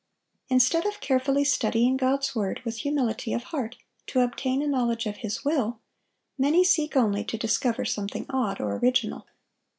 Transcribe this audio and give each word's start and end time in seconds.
Instead 0.49 0.87
of 0.87 0.99
carefully 0.99 1.43
studying 1.43 1.95
God's 1.95 2.35
word 2.35 2.59
with 2.65 2.77
humility 2.77 3.33
of 3.33 3.43
heart 3.43 3.77
to 4.07 4.21
obtain 4.21 4.63
a 4.63 4.67
knowledge 4.67 5.05
of 5.05 5.17
His 5.17 5.45
will, 5.45 5.79
many 6.39 6.63
seek 6.63 6.95
only 6.95 7.23
to 7.25 7.37
discover 7.37 7.85
something 7.85 8.25
odd 8.29 8.59
or 8.59 8.77
original. 8.77 9.27